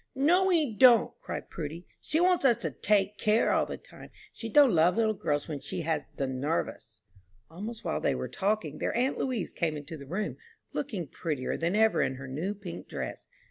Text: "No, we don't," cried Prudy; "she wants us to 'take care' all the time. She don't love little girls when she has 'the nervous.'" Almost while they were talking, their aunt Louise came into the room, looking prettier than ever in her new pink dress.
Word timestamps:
"No, 0.15 0.45
we 0.47 0.73
don't," 0.73 1.13
cried 1.21 1.51
Prudy; 1.51 1.85
"she 2.01 2.19
wants 2.19 2.43
us 2.43 2.57
to 2.63 2.71
'take 2.71 3.19
care' 3.19 3.51
all 3.51 3.67
the 3.67 3.77
time. 3.77 4.09
She 4.33 4.49
don't 4.49 4.73
love 4.73 4.97
little 4.97 5.13
girls 5.13 5.47
when 5.47 5.59
she 5.59 5.81
has 5.81 6.09
'the 6.09 6.25
nervous.'" 6.25 6.99
Almost 7.51 7.85
while 7.85 8.01
they 8.01 8.15
were 8.15 8.27
talking, 8.27 8.79
their 8.79 8.97
aunt 8.97 9.19
Louise 9.19 9.51
came 9.51 9.77
into 9.77 9.97
the 9.97 10.07
room, 10.07 10.37
looking 10.73 11.05
prettier 11.05 11.55
than 11.55 11.75
ever 11.75 12.01
in 12.01 12.15
her 12.15 12.27
new 12.27 12.55
pink 12.55 12.87
dress. 12.87 13.27